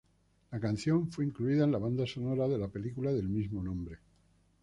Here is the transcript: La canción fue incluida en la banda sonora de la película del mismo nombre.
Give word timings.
La 0.51 0.59
canción 0.59 1.11
fue 1.11 1.25
incluida 1.27 1.63
en 1.63 1.71
la 1.71 1.77
banda 1.77 2.07
sonora 2.07 2.47
de 2.47 2.57
la 2.57 2.69
película 2.69 3.11
del 3.13 3.29
mismo 3.29 3.61
nombre. 3.61 3.99